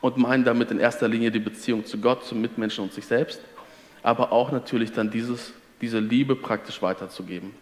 [0.00, 3.40] und meinen damit in erster Linie die Beziehung zu Gott, zum Mitmenschen und sich selbst,
[4.02, 7.52] aber auch natürlich dann dieses, diese Liebe praktisch weiterzugeben.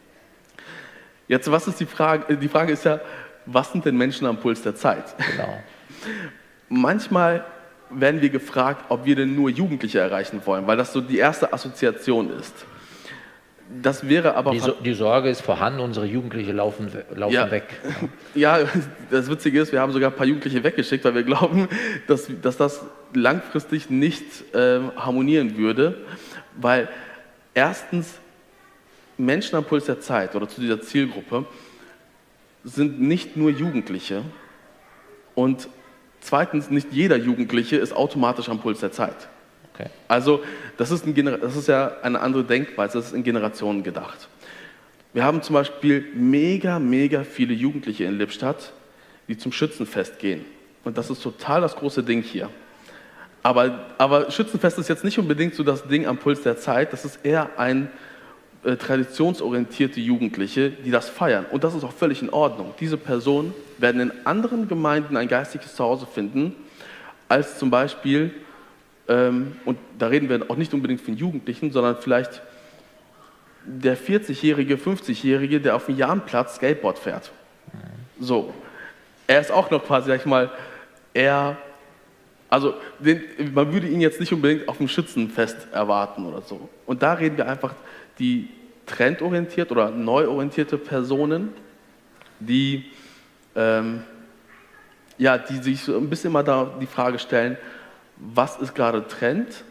[1.28, 2.34] Jetzt, was ist die Frage?
[2.38, 2.98] Die Frage ist ja,
[3.46, 5.04] was sind denn Menschen am Puls der Zeit?
[5.32, 5.58] Genau.
[6.68, 7.44] Manchmal
[7.90, 11.52] werden wir gefragt, ob wir denn nur Jugendliche erreichen wollen, weil das so die erste
[11.52, 12.54] Assoziation ist.
[13.80, 14.50] Das wäre aber.
[14.50, 17.50] Die, so, die, Sorge ist vorhanden, unsere Jugendliche laufen, laufen ja.
[17.50, 17.64] weg.
[18.34, 18.60] Ja,
[19.10, 21.68] das Witzige ist, wir haben sogar ein paar Jugendliche weggeschickt, weil wir glauben,
[22.06, 22.82] dass, dass das
[23.14, 24.24] langfristig nicht
[24.54, 25.98] äh, harmonieren würde,
[26.56, 26.88] weil
[27.54, 28.18] erstens
[29.16, 31.46] Menschen am Puls der Zeit oder zu dieser Zielgruppe
[32.64, 34.22] sind nicht nur Jugendliche
[35.34, 35.68] und
[36.20, 39.28] zweitens nicht jeder Jugendliche ist automatisch am Puls der Zeit.
[39.74, 39.88] Okay.
[40.08, 40.42] Also
[40.76, 44.28] das ist, ein, das ist ja eine andere Denkweise, das ist in Generationen gedacht.
[45.12, 48.72] Wir haben zum Beispiel mega, mega viele Jugendliche in Lippstadt,
[49.28, 50.44] die zum Schützenfest gehen.
[50.84, 52.48] Und das ist total das große Ding hier.
[53.42, 57.04] Aber, aber Schützenfest ist jetzt nicht unbedingt so das Ding am Puls der Zeit, das
[57.04, 57.90] ist eher ein
[58.64, 61.46] äh, traditionsorientierte Jugendliche, die das feiern.
[61.50, 62.74] Und das ist auch völlig in Ordnung.
[62.80, 66.54] Diese Personen werden in anderen Gemeinden ein geistiges Zuhause finden,
[67.28, 68.32] als zum Beispiel
[69.08, 72.40] ähm, und da reden wir auch nicht unbedingt von Jugendlichen, sondern vielleicht
[73.64, 77.30] der 40-jährige, 50-jährige, der auf dem Jahnplatz Skateboard fährt.
[78.20, 78.52] So.
[79.26, 80.50] Er ist auch noch quasi, sag ich mal,
[81.14, 81.56] eher,
[82.48, 83.22] also den,
[83.54, 86.68] man würde ihn jetzt nicht unbedingt auf dem Schützenfest erwarten oder so.
[86.86, 87.74] Und da reden wir einfach
[88.22, 88.48] die
[88.86, 91.52] trendorientiert oder neu orientierte Personen,
[92.38, 92.84] die,
[93.56, 94.04] ähm,
[95.18, 97.56] ja, die sich so ein bisschen mal da die Frage stellen,
[98.16, 99.64] was ist gerade Trend,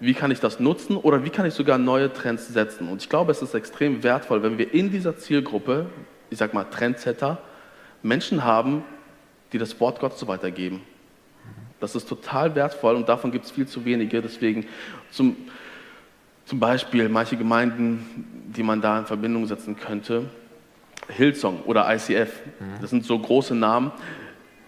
[0.00, 2.88] wie kann ich das nutzen oder wie kann ich sogar neue Trends setzen.
[2.88, 5.86] Und ich glaube, es ist extrem wertvoll, wenn wir in dieser Zielgruppe,
[6.28, 7.40] ich sag mal Trendsetter,
[8.02, 8.82] Menschen haben,
[9.52, 10.80] die das Wort Gottes so weitergeben.
[11.78, 14.20] Das ist total wertvoll und davon gibt es viel zu wenige.
[14.22, 14.66] Deswegen
[15.12, 15.36] zum,
[16.44, 20.26] zum Beispiel manche Gemeinden, die man da in Verbindung setzen könnte,
[21.08, 22.30] Hillsong oder ICF,
[22.80, 23.92] das sind so große Namen.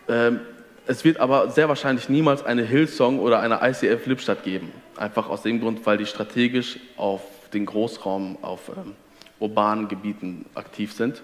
[0.09, 0.41] Ähm,
[0.87, 4.73] es wird aber sehr wahrscheinlich niemals eine Hillsong oder eine ICF Lippstadt geben.
[4.97, 7.23] Einfach aus dem Grund, weil die strategisch auf
[7.55, 8.95] den Großraum, auf ähm,
[9.39, 11.23] urbanen Gebieten aktiv sind.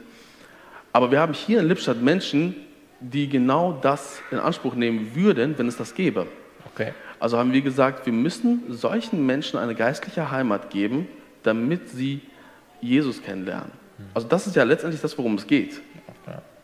[0.92, 2.56] Aber wir haben hier in Lippstadt Menschen,
[3.00, 6.26] die genau das in Anspruch nehmen würden, wenn es das gäbe.
[6.72, 6.92] Okay.
[7.20, 11.06] Also haben wir gesagt, wir müssen solchen Menschen eine geistliche Heimat geben,
[11.42, 12.22] damit sie
[12.80, 13.70] Jesus kennenlernen.
[14.14, 15.80] Also das ist ja letztendlich das, worum es geht.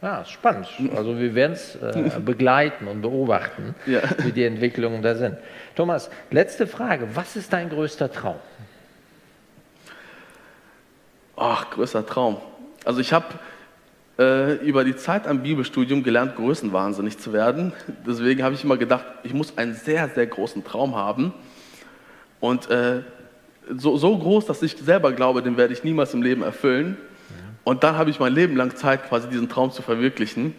[0.03, 0.69] Ja, spannend.
[0.95, 4.01] Also wir werden es äh, begleiten und beobachten, ja.
[4.19, 5.37] wie die Entwicklungen da sind.
[5.75, 7.09] Thomas, letzte Frage.
[7.15, 8.37] Was ist dein größter Traum?
[11.37, 12.39] Ach, größter Traum.
[12.85, 13.27] Also ich habe
[14.19, 17.75] über die Zeit am Bibelstudium gelernt, größenwahnsinnig zu werden.
[18.07, 21.35] Deswegen habe ich immer gedacht, ich muss einen sehr, sehr großen Traum haben.
[22.41, 23.03] Und äh,
[23.77, 26.97] so, so groß, dass ich selber glaube, den werde ich niemals im Leben erfüllen.
[27.65, 30.55] Und dann habe ich mein Leben lang Zeit, quasi diesen Traum zu verwirklichen.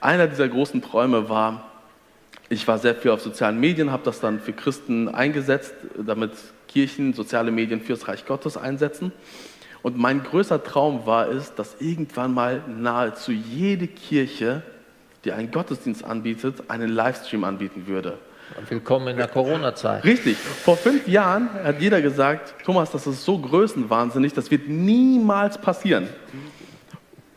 [0.00, 1.70] Einer dieser großen Träume war,
[2.48, 6.32] ich war sehr viel auf sozialen Medien, habe das dann für Christen eingesetzt, damit
[6.68, 9.12] Kirchen soziale Medien fürs Reich Gottes einsetzen.
[9.86, 14.62] Und mein größter Traum war es, dass irgendwann mal nahezu jede Kirche,
[15.24, 18.18] die einen Gottesdienst anbietet, einen Livestream anbieten würde.
[18.68, 20.02] Willkommen in der Corona-Zeit.
[20.02, 20.38] Richtig.
[20.38, 26.08] Vor fünf Jahren hat jeder gesagt, Thomas, das ist so größenwahnsinnig, das wird niemals passieren.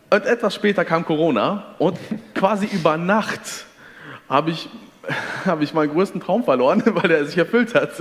[0.09, 1.99] Und etwas später kam Corona und
[2.33, 3.67] quasi über Nacht
[4.27, 4.69] habe ich,
[5.45, 7.91] hab ich meinen größten Traum verloren, weil er sich erfüllt hat.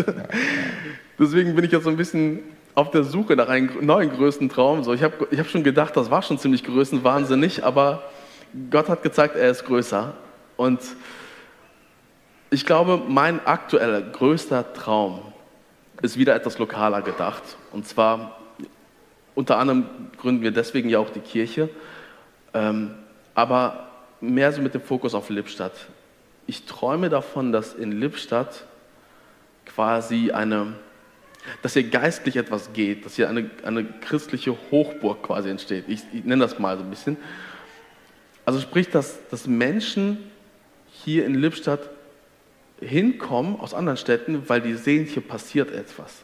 [1.19, 4.85] Deswegen bin ich jetzt so ein bisschen auf der Suche nach einem neuen größten Traum.
[4.85, 8.05] So, ich habe ich hab schon gedacht, das war schon ziemlich größenwahnsinnig, aber
[8.71, 10.15] Gott hat gezeigt, er ist größer.
[10.57, 10.79] Und
[12.51, 15.21] ich glaube, mein aktueller größter Traum
[16.03, 17.43] ist wieder etwas lokaler gedacht.
[17.73, 18.39] Und zwar,
[19.35, 19.87] unter anderem
[20.17, 21.69] gründen wir deswegen ja auch die Kirche,
[22.55, 22.95] ähm,
[23.35, 23.89] aber
[24.21, 25.75] mehr so mit dem Fokus auf Lippstadt.
[26.47, 28.67] Ich träume davon, dass in Lippstadt
[29.67, 30.75] quasi eine,
[31.63, 35.85] dass hier geistlich etwas geht, dass hier eine, eine christliche Hochburg quasi entsteht.
[35.89, 37.17] Ich, ich nenne das mal so ein bisschen.
[38.45, 40.19] Also sprich, dass, dass Menschen
[40.91, 41.91] hier in Lippstadt
[42.81, 46.23] hinkommen aus anderen Städten, weil die sehen, hier passiert etwas.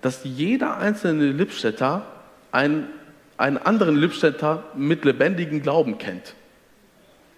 [0.00, 2.06] Dass jeder einzelne Lippstädter
[2.52, 2.88] einen,
[3.36, 6.34] einen anderen Lippstädter mit lebendigem Glauben kennt.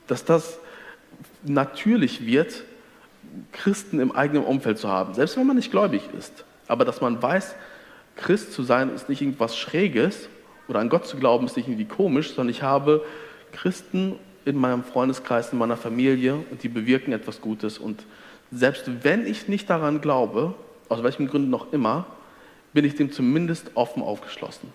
[0.07, 0.59] Dass das
[1.43, 2.65] natürlich wird,
[3.53, 6.45] Christen im eigenen Umfeld zu haben, selbst wenn man nicht gläubig ist.
[6.69, 7.55] Aber dass man weiß,
[8.17, 10.29] Christ zu sein ist nicht irgendwas Schräges
[10.69, 13.05] oder an Gott zu glauben ist nicht irgendwie komisch, sondern ich habe
[13.53, 17.79] Christen in meinem Freundeskreis, in meiner Familie und die bewirken etwas Gutes.
[17.79, 18.05] Und
[18.51, 20.55] selbst wenn ich nicht daran glaube,
[20.89, 22.07] aus welchen Gründen noch immer,
[22.73, 24.71] bin ich dem zumindest offen aufgeschlossen.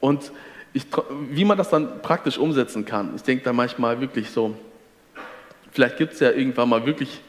[0.00, 0.32] Und
[0.72, 0.86] ich,
[1.30, 4.56] wie man das dann praktisch umsetzen kann, ich denke da manchmal wirklich so,
[5.70, 7.20] vielleicht gibt es ja irgendwann mal wirklich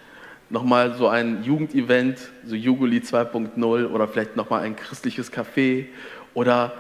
[0.50, 5.86] nochmal so ein Jugendevent, so Jugoli 2.0 oder vielleicht nochmal ein christliches Café
[6.34, 6.74] oder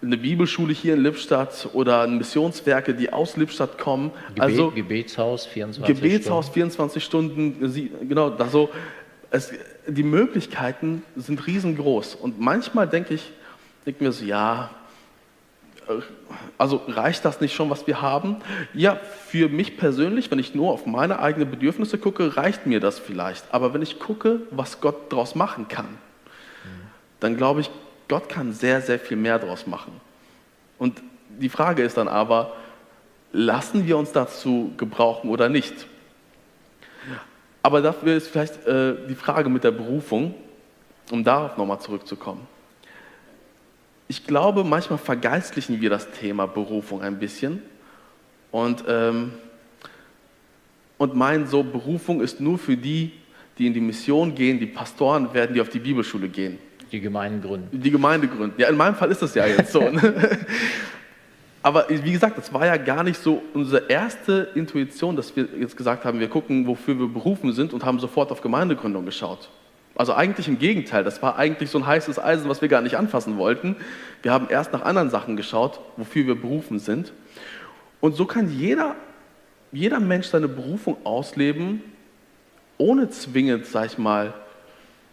[0.00, 4.12] eine Bibelschule hier in Lippstadt oder Missionswerke, die aus Lippstadt kommen.
[4.28, 6.54] Gebet, also Gebetshaus 24 Gebetshaus Stunden.
[6.54, 8.70] 24 Stunden, genau, also
[9.30, 9.52] es,
[9.86, 12.14] die Möglichkeiten sind riesengroß.
[12.14, 13.32] Und manchmal denke ich,
[13.86, 14.70] denke mir so, ja,
[16.58, 18.36] also reicht das nicht schon, was wir haben?
[18.74, 22.98] Ja, für mich persönlich, wenn ich nur auf meine eigenen Bedürfnisse gucke, reicht mir das
[22.98, 23.44] vielleicht.
[23.52, 25.98] Aber wenn ich gucke, was Gott daraus machen kann,
[27.20, 27.70] dann glaube ich,
[28.08, 29.92] Gott kann sehr, sehr viel mehr daraus machen.
[30.78, 32.52] Und die Frage ist dann aber,
[33.32, 35.86] lassen wir uns dazu gebrauchen oder nicht?
[37.62, 40.34] Aber dafür ist vielleicht äh, die Frage mit der Berufung,
[41.10, 42.46] um darauf nochmal zurückzukommen
[44.08, 47.62] ich glaube, manchmal vergeistlichen wir das Thema Berufung ein bisschen
[48.50, 49.32] und, ähm,
[50.96, 53.12] und meinen so, Berufung ist nur für die,
[53.58, 56.58] die in die Mission gehen, die Pastoren werden, die auf die Bibelschule gehen.
[56.90, 57.80] Die Gemeinde gründen.
[57.80, 58.58] Die Gemeinde gründen.
[58.58, 59.80] Ja, in meinem Fall ist das ja jetzt so.
[59.80, 60.00] Ne?
[61.62, 65.76] Aber wie gesagt, das war ja gar nicht so unsere erste Intuition, dass wir jetzt
[65.76, 69.50] gesagt haben, wir gucken, wofür wir berufen sind und haben sofort auf Gemeindegründung geschaut.
[69.98, 72.96] Also eigentlich im Gegenteil, das war eigentlich so ein heißes Eisen, was wir gar nicht
[72.96, 73.74] anfassen wollten.
[74.22, 77.12] Wir haben erst nach anderen Sachen geschaut, wofür wir berufen sind.
[78.00, 78.94] Und so kann jeder,
[79.72, 81.82] jeder Mensch seine Berufung ausleben,
[82.78, 84.32] ohne zwingend, sag ich mal,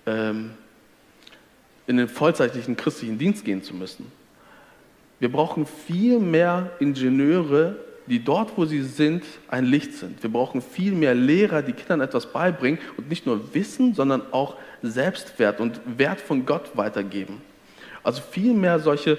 [0.05, 0.51] ähm,
[1.87, 4.11] in den vollzeitlichen christlichen Dienst gehen zu müssen.
[5.19, 10.21] Wir brauchen viel mehr Ingenieure, die dort, wo sie sind, ein Licht sind.
[10.21, 14.57] Wir brauchen viel mehr Lehrer, die Kindern etwas beibringen und nicht nur Wissen, sondern auch
[14.91, 17.41] Selbstwert und Wert von Gott weitergeben.
[18.03, 19.17] Also viel mehr solche,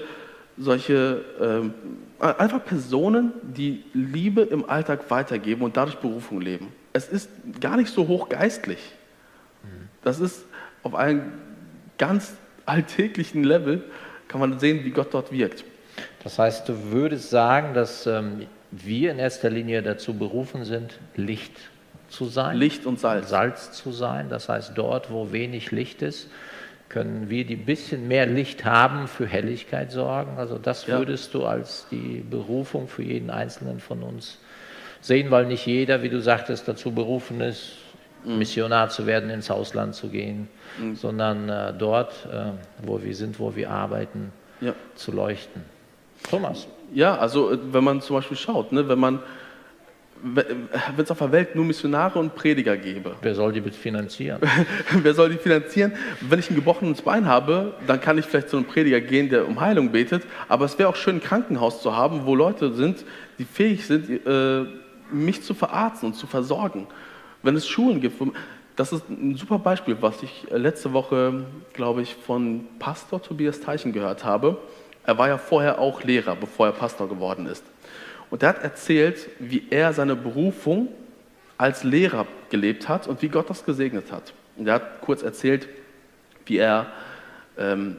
[0.57, 1.71] solche
[2.19, 6.73] äh, einfach Personen, die Liebe im Alltag weitergeben und dadurch Berufung leben.
[6.93, 8.79] Es ist gar nicht so hochgeistlich.
[10.03, 10.45] Das ist
[10.83, 11.33] auf einem
[11.97, 12.33] ganz
[12.65, 13.83] alltäglichen Level,
[14.27, 15.65] kann man sehen, wie Gott dort wirkt.
[16.23, 21.53] Das heißt, du würdest sagen, dass ähm, wir in erster Linie dazu berufen sind, Licht
[22.09, 22.57] zu sein.
[22.57, 23.29] Licht und Salz.
[23.29, 24.29] Salz zu sein.
[24.29, 26.29] Das heißt, dort, wo wenig Licht ist,
[26.89, 30.37] können wir, die ein bisschen mehr Licht haben, für Helligkeit sorgen.
[30.37, 31.39] Also das würdest ja.
[31.39, 34.39] du als die Berufung für jeden Einzelnen von uns
[35.01, 37.73] sehen, weil nicht jeder, wie du sagtest, dazu berufen ist,
[38.23, 38.37] mhm.
[38.37, 40.47] Missionar zu werden, ins Ausland zu gehen,
[40.79, 40.95] mhm.
[40.95, 42.51] sondern äh, dort, äh,
[42.85, 44.73] wo wir sind, wo wir arbeiten, ja.
[44.95, 45.63] zu leuchten.
[46.29, 46.67] Thomas.
[46.93, 49.19] Ja, also äh, wenn man zum Beispiel schaut, ne, wenn man
[50.23, 53.15] wenn es auf der Welt nur Missionare und Prediger gäbe.
[53.21, 54.39] Wer soll die finanzieren?
[54.91, 55.93] Wer soll die finanzieren?
[56.21, 59.47] Wenn ich ein gebrochenes Bein habe, dann kann ich vielleicht zu einem Prediger gehen, der
[59.47, 60.23] um Heilung betet.
[60.47, 63.05] Aber es wäre auch schön, ein Krankenhaus zu haben, wo Leute sind,
[63.37, 64.65] die fähig sind, äh,
[65.11, 66.87] mich zu verarzten und zu versorgen.
[67.43, 68.21] Wenn es Schulen gibt,
[68.75, 73.93] das ist ein super Beispiel, was ich letzte Woche, glaube ich, von Pastor Tobias Teichen
[73.93, 74.57] gehört habe.
[75.03, 77.63] Er war ja vorher auch Lehrer, bevor er Pastor geworden ist.
[78.29, 80.89] Und er hat erzählt, wie er seine Berufung
[81.57, 84.33] als Lehrer gelebt hat und wie Gott das gesegnet hat.
[84.57, 85.67] Und er hat kurz erzählt,
[86.45, 86.87] wie er,
[87.57, 87.97] ähm,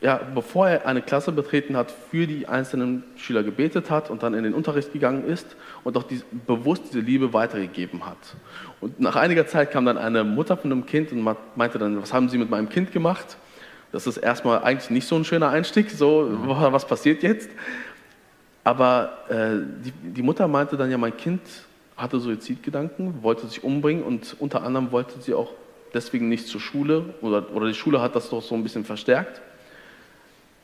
[0.00, 4.34] ja, bevor er eine Klasse betreten hat, für die einzelnen Schüler gebetet hat und dann
[4.34, 8.18] in den Unterricht gegangen ist und auch die, bewusst diese Liebe weitergegeben hat.
[8.80, 11.22] Und nach einiger Zeit kam dann eine Mutter von einem Kind und
[11.56, 13.38] meinte dann, was haben Sie mit meinem Kind gemacht?
[13.92, 16.48] Das ist erstmal eigentlich nicht so ein schöner Einstieg, so, mhm.
[16.48, 17.48] was passiert jetzt?
[18.64, 21.42] Aber äh, die, die, Mutter meinte dann ja, mein Kind
[21.96, 25.52] hatte Suizidgedanken, wollte sich umbringen und unter anderem wollte sie auch
[25.92, 29.42] deswegen nicht zur Schule oder, oder die Schule hat das doch so ein bisschen verstärkt.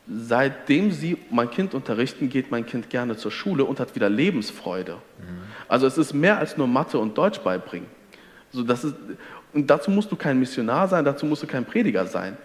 [0.09, 4.95] Seitdem sie mein Kind unterrichten, geht mein Kind gerne zur Schule und hat wieder Lebensfreude.
[4.95, 5.25] Mhm.
[5.69, 7.87] Also es ist mehr als nur Mathe und Deutsch beibringen.
[8.51, 8.97] So, das ist,
[9.53, 12.37] und dazu musst du kein Missionar sein, dazu musst du kein Prediger sein.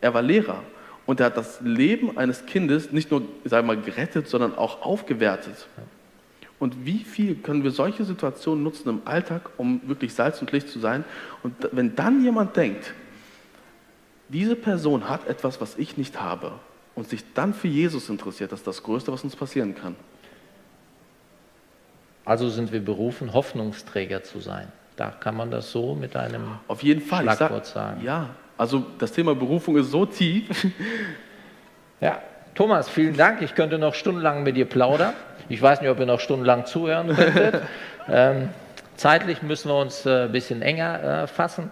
[0.00, 0.62] Er war Lehrer
[1.10, 4.82] und er hat das Leben eines Kindes nicht nur sagen wir mal, gerettet, sondern auch
[4.82, 5.66] aufgewertet.
[6.60, 10.68] Und wie viel können wir solche Situationen nutzen im Alltag, um wirklich Salz und Licht
[10.68, 11.02] zu sein?
[11.42, 12.94] Und wenn dann jemand denkt,
[14.28, 16.52] diese Person hat etwas, was ich nicht habe,
[16.94, 19.96] und sich dann für Jesus interessiert, das ist das Größte, was uns passieren kann.
[22.24, 24.70] Also sind wir berufen, Hoffnungsträger zu sein.
[24.94, 27.24] Da kann man das so mit einem Auf jeden Fall.
[27.24, 28.04] Schlagwort sag, sagen.
[28.04, 30.66] Ja, Also das Thema Berufung ist so tief.
[32.02, 32.22] Ja,
[32.54, 33.42] Thomas, vielen Dank.
[33.42, 35.12] Ich könnte noch stundenlang mit dir plaudern.
[35.50, 37.60] Ich weiß nicht, ob ihr noch stundenlang zuhören könntet.
[38.08, 38.48] ähm,
[38.96, 41.70] zeitlich müssen wir uns äh, ein bisschen enger äh, fassen.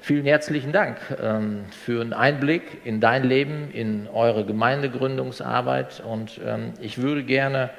[0.00, 6.02] Vielen herzlichen Dank ähm, für einen Einblick in dein Leben, in eure Gemeindegründungsarbeit.
[6.04, 7.70] Und ähm, ich würde gerne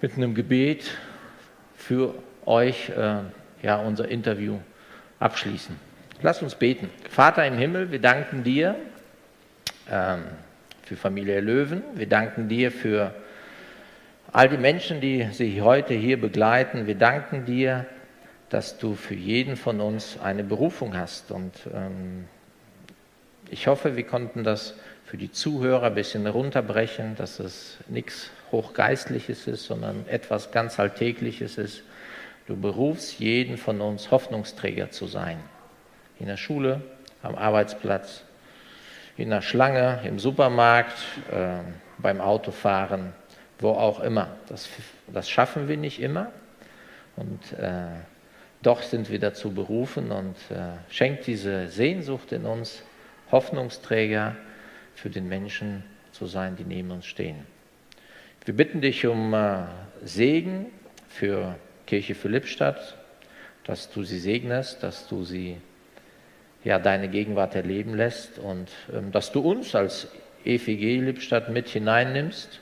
[0.00, 0.90] mit einem Gebet
[1.76, 2.14] für
[2.46, 3.16] euch äh,
[3.62, 4.56] ja, unser Interview
[5.18, 5.89] abschließen.
[6.22, 6.90] Lass uns beten.
[7.08, 8.76] Vater im Himmel, wir danken dir
[9.90, 10.24] ähm,
[10.82, 11.82] für Familie Löwen.
[11.94, 13.14] Wir danken dir für
[14.30, 16.86] all die Menschen, die sich heute hier begleiten.
[16.86, 17.86] Wir danken dir,
[18.50, 21.30] dass du für jeden von uns eine Berufung hast.
[21.30, 22.26] Und ähm,
[23.48, 24.74] ich hoffe, wir konnten das
[25.06, 31.56] für die Zuhörer ein bisschen runterbrechen, dass es nichts Hochgeistliches ist, sondern etwas ganz Alltägliches
[31.56, 31.82] ist.
[32.46, 35.38] Du berufst jeden von uns, Hoffnungsträger zu sein.
[36.20, 36.82] In der Schule,
[37.22, 38.22] am Arbeitsplatz,
[39.16, 40.98] in der Schlange, im Supermarkt,
[41.32, 41.58] äh,
[41.98, 43.12] beim Autofahren,
[43.58, 44.28] wo auch immer.
[44.48, 44.68] Das,
[45.08, 46.30] das schaffen wir nicht immer.
[47.16, 47.86] Und äh,
[48.62, 52.82] doch sind wir dazu berufen und äh, schenkt diese Sehnsucht in uns,
[53.32, 54.36] Hoffnungsträger
[54.94, 57.46] für den Menschen zu sein, die neben uns stehen.
[58.44, 59.64] Wir bitten dich um äh,
[60.04, 60.66] Segen
[61.08, 61.56] für
[61.86, 62.96] Kirche Philippstadt,
[63.64, 65.58] dass du sie segnest, dass du sie
[66.64, 70.08] ja, deine Gegenwart erleben lässt und ähm, dass du uns als
[70.44, 72.60] EFG Lippstadt mit hineinnimmst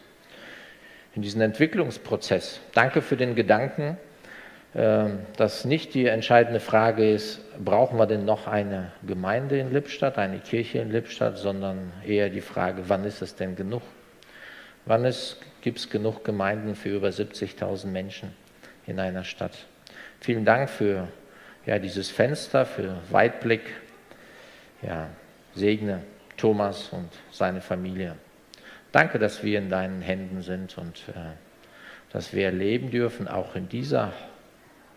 [1.14, 2.60] in diesen Entwicklungsprozess.
[2.74, 3.96] Danke für den Gedanken,
[4.74, 10.18] ähm, dass nicht die entscheidende Frage ist, brauchen wir denn noch eine Gemeinde in Lippstadt,
[10.18, 13.82] eine Kirche in Lippstadt, sondern eher die Frage, wann ist es denn genug?
[14.84, 15.12] Wann
[15.60, 18.34] gibt es genug Gemeinden für über 70.000 Menschen
[18.86, 19.52] in einer Stadt?
[20.20, 21.08] Vielen Dank für
[21.66, 23.62] ja, dieses Fenster, für Weitblick.
[24.82, 25.08] Ja,
[25.54, 26.02] segne
[26.36, 28.14] Thomas und seine Familie.
[28.92, 31.32] Danke, dass wir in deinen Händen sind und äh,
[32.12, 34.12] dass wir erleben dürfen, auch in dieser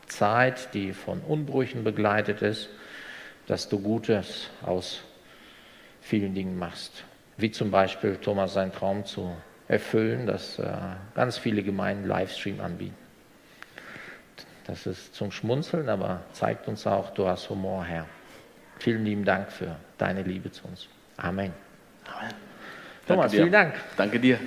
[0.08, 2.70] Zeit, die von Unbrüchen begleitet ist,
[3.48, 5.02] dass du Gutes aus
[6.02, 7.04] vielen Dingen machst.
[7.38, 9.36] Wie zum Beispiel Thomas seinen Traum zu
[9.68, 10.72] erfüllen, dass äh,
[11.16, 12.96] ganz viele Gemeinden Livestream anbieten.
[14.68, 18.06] Das ist zum Schmunzeln, aber zeigt uns auch, du hast Humor, Herr.
[18.82, 20.88] Vielen lieben Dank für deine Liebe zu uns.
[21.18, 21.54] Amen.
[22.18, 22.34] Amen.
[23.08, 23.76] Thomas, vielen Dank.
[23.96, 24.40] Danke dir.